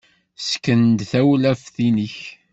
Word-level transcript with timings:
Ssken-d 0.41 0.99
tawlaft-nnek. 1.11 2.17